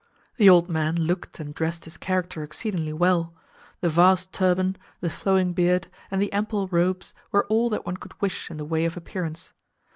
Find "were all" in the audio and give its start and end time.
7.31-7.69